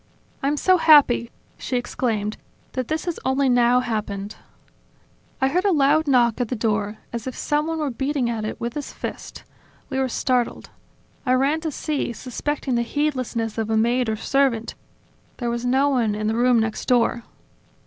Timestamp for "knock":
6.07-6.41